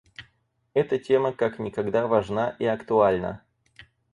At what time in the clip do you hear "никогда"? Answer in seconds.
1.59-2.07